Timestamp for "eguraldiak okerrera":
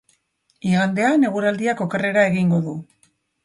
1.31-2.27